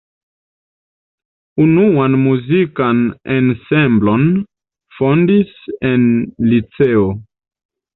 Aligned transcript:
Unuan 1.65 2.17
muzikan 2.23 3.05
ensemblon 3.37 4.27
fondis 4.99 5.57
en 5.95 6.13
liceo. 6.53 7.11